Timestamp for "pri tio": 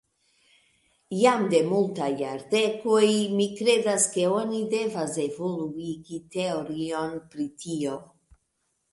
7.35-7.95